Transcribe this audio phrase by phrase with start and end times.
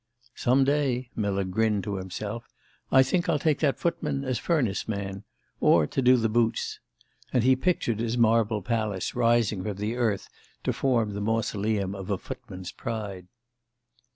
[0.33, 2.47] "Some day," Miller grinned to himself,
[2.91, 5.25] "I think I'll take that footman as furnace man
[5.59, 6.79] or to do the boots."
[7.31, 10.27] And he pictured his marble palace rising from the earth
[10.63, 13.27] to form the mausoleum of a footman's pride.